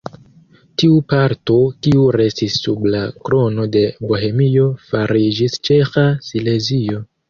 Tiu 0.83 0.95
parto 1.13 1.57
kiu 1.89 2.07
restis 2.17 2.57
sub 2.63 2.89
la 2.95 3.03
Krono 3.29 3.69
de 3.79 3.87
Bohemio 4.09 4.69
fariĝis 4.91 5.65
Ĉeĥa 5.71 6.11
Silezio. 6.31 7.11